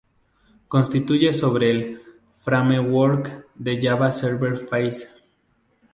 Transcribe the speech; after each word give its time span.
Construye 0.67 1.31
sobre 1.31 1.67
el 1.69 2.01
framework 2.39 3.49
de 3.53 3.79
Java 3.83 4.09
Server 4.11 4.57
Faces. 4.57 5.15